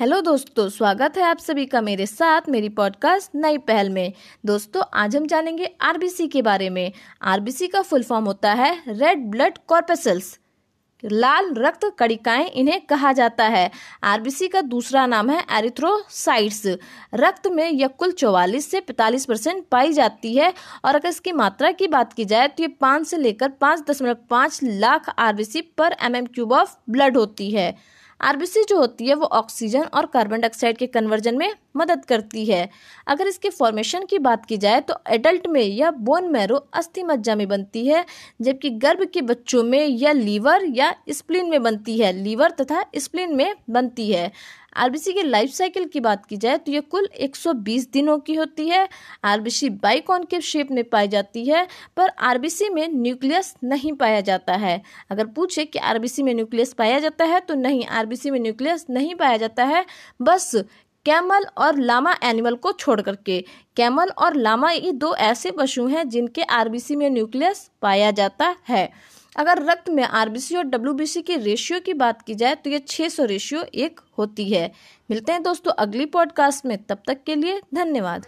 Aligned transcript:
Hello 0.00 0.20
दोस्तों, 0.20 0.68
स्वागत 0.68 1.16
है 1.16 1.22
आप 1.22 1.38
सभी 1.38 1.64
का 1.66 1.80
मेरे 1.80 2.06
साथ 2.06 2.42
मेरी 2.48 2.68
पॉडकास्ट 2.68 3.30
नई 3.34 3.58
पहल 3.58 3.90
में। 3.90 4.12
दोस्तों, 4.46 4.82
आज 4.94 5.16
हम 5.16 5.26
जानेंगे 5.26 5.64
आरबीसी 5.80 6.28
के 6.28 6.42
बारे 6.42 6.70
में। 6.70 6.92
आरबीसी 7.22 7.66
का 7.66 7.82
फुल 7.82 8.02
फॉर्म 8.02 8.24
होता 8.24 8.52
है 8.52 8.72
रेड 8.88 9.26
ब्लड 9.30 9.58
कॉर्पेसल्स 9.66 10.38
लाल 11.04 11.52
रक्त 11.54 11.84
कणिकाएँ 11.98 12.46
इन्हें 12.46 12.80
कहा 12.80 13.12
जाता 13.12 13.44
है। 13.44 13.70
आरबीसी 14.04 14.48
का 14.48 14.60
दूसरा 14.60 15.06
नाम 15.06 15.30
है 15.30 15.44
एरिथ्रोसाइट्स 15.58 16.66
रक्त 17.14 17.46
में 17.46 17.70
यह 17.70 17.86
कुल 17.86 18.12
44 18.12 18.70
से 18.70 18.80
45 18.80 19.26
परसेंट 19.26 19.64
पाई 19.68 19.92
जाती 19.92 20.34
है 20.36 20.52
और 20.84 20.94
अगर 20.94 21.08
इसकी 21.08 21.32
मात्रा 21.32 21.72
की 21.72 21.86
बात 21.88 22.12
की 22.12 22.24
जाए 22.24 22.48
तो 22.48 22.62
ये 22.62 22.68
पाँच 22.68 23.06
से 23.06 23.16
लेकर 23.16 23.48
पाँच 23.48 23.90
दशमलव 23.90 24.16
पाँच 24.30 24.60
लाख 24.62 25.14
आरबीसी 25.18 25.60
पर 25.60 25.96
M 26.02 26.16
M 26.16 26.26
cube 26.26 26.52
of 26.52 26.76
blood 26.90 27.16
होती 27.16 27.50
है। 27.50 27.99
आरबीसी 28.20 28.62
जो 28.64 28.78
होती 28.78 29.06
है 29.06 29.14
वो 29.14 29.26
ऑक्सीजन 29.26 29.82
और 29.84 30.06
कार्बन 30.06 30.40
डाइऑक्साइड 30.40 30.76
के 30.76 30.86
कन्वर्जन 30.86 31.36
में 31.36 31.50
मदद 31.76 32.04
करती 32.04 32.44
है। 32.44 32.68
अगर 33.06 33.26
इसके 33.26 33.50
फॉर्मेशन 33.50 34.04
की 34.04 34.18
बात 34.18 34.44
की 34.46 34.56
जाए 34.56 34.80
तो 34.80 34.94
एडल्ट 35.10 35.46
में 35.46 35.62
यह 35.62 35.90
बोन 35.90 36.28
मैरो 36.32 36.56
अस्थि 36.74 37.02
मज्जा 37.02 37.34
में 37.34 37.46
बनती 37.48 37.86
है, 37.86 38.04
जबकि 38.40 38.70
गर्भ 38.70 39.04
के 39.14 39.22
बच्चों 39.22 39.62
में 39.64 39.84
यह 39.86 40.12
लीवर 40.12 40.64
या 40.68 40.94
स्प्लिन 41.10 41.50
में 41.50 41.62
बनती 41.62 41.98
है। 41.98 42.12
लीवर 42.14 42.50
तथा 42.50 42.84
स्प्लिन 42.96 43.34
में 43.36 43.54
बनती 43.70 44.10
है। 44.12 44.30
आरबीसी 44.76 45.12
के 45.12 45.22
लाइफ 45.22 45.50
साइकिल 45.50 45.84
की 45.84 46.00
बात 46.00 46.26
की 46.26 46.36
जाए 46.36 46.58
तो 46.58 46.72
ये 46.72 46.80
कुल 46.80 47.08
120 47.16 47.90
दिनों 47.92 48.18
की 48.18 48.34
होती 48.34 48.68
है। 48.68 48.88
आरबीसी 49.24 49.70
बाइकॉनकेव 49.70 50.40
शेप 50.40 50.70
में 50.70 50.82
पाई 50.84 51.08
जाती 51.08 51.44
है, 51.46 51.66
पर 51.96 52.10
आरबीसी 52.20 52.68
में 52.68 52.86
न्यूक्लियस 52.90 53.54
नहीं 53.64 53.92
पाया 53.92 54.20
जाता 54.20 54.56
है। 54.56 54.80
अगर 55.10 55.26
पूछे 55.26 55.64
कि 55.64 55.78
आरबीसी 55.78 56.22
में 56.22 56.34
न्यूक्लियस 56.34 56.72
पाया 56.72 56.98
जाता 56.98 57.24
है 57.24 57.40
तो 57.40 57.54
नहीं, 57.54 57.84
आरबीसी 57.86 58.30
में 58.30 58.40
न्यूक्लियस 58.40 58.86
नहीं 58.90 59.14
पाया 59.14 59.36
जाता 59.36 59.64
है। 59.64 59.84
बस 60.22 60.54
कैमल 61.06 61.46
और 61.58 61.78
लामा 61.78 62.14
एनिमल 62.24 62.54
को 62.54 62.72
छोड़ 62.72 63.00
करके, 63.00 63.40
कैमल 63.76 64.10
और 64.18 64.34
लामा 64.36 64.70
ये 64.70 64.92
दो 64.92 65.14
ऐसे 65.16 65.50
पशु 65.50 65.86
हैं 65.86 66.08
जिनके 66.08 66.42
आरबीसी 66.42 66.96
में 66.96 67.08
न्यूक्लियस 67.10 67.70
पाया 67.82 68.10
जाता 68.10 68.54
है। 68.68 68.90
अगर 69.36 69.62
रक्त 69.62 69.90
में 69.90 70.04
आरबीसी 70.04 70.56
और 70.56 70.64
डब्ल्यूबीसी 70.64 71.22
की 71.22 71.36
रेशियो 71.36 71.80
की 71.80 71.94
बात 71.94 72.22
की 72.22 72.34
जाए 72.34 72.54
तो 72.54 72.70
ये 72.70 72.78
600 72.78 73.24
रेशियो 73.24 73.62
एक 73.74 74.00
होती 74.18 74.50
है। 74.50 74.72
मिलते 75.10 75.32
हैं 75.32 75.42
दोस्तों 75.42 75.72
अगली 75.72 76.06
पॉडकास्ट 76.06 76.66
में। 76.66 76.84
तब 76.84 77.02
तक 77.06 77.24
के 77.26 77.34
लिए 77.34 77.60
धन्यवाद। 77.74 78.26